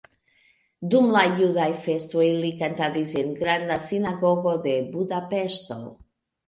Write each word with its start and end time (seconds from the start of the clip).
Dum 0.93 1.11
la 1.15 1.21
judaj 1.41 1.67
festoj 1.83 2.25
li 2.45 2.51
kantadis 2.63 3.15
en 3.23 3.31
Granda 3.45 3.81
Sinagogo 3.87 4.59
de 4.69 4.79
Budapeŝto. 4.99 5.83